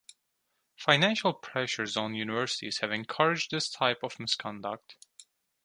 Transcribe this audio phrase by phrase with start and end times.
[0.77, 4.97] Financial pressures on universities have encouraged this type of misconduct.